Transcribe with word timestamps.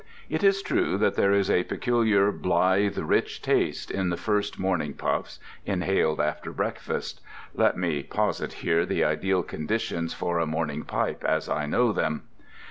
It 0.31 0.43
is 0.43 0.63
true 0.63 0.97
that 0.97 1.13
there 1.13 1.31
is 1.31 1.47
a 1.51 1.63
peculiar 1.65 2.31
blithe 2.31 2.97
rich 2.97 3.39
taste 3.39 3.91
in 3.91 4.09
the 4.09 4.17
first 4.17 4.57
morning 4.57 4.95
puffs, 4.95 5.39
inhaled 5.63 6.19
after 6.19 6.51
breakfast. 6.51 7.21
(Let 7.53 7.77
me 7.77 8.01
posit 8.01 8.51
here 8.65 8.83
the 8.83 9.03
ideal 9.03 9.43
conditions 9.43 10.11
for 10.15 10.39
a 10.39 10.47
morning 10.47 10.81
pipe 10.85 11.23
as 11.23 11.47
I 11.47 11.67
know 11.67 11.91
them.) 11.91 12.23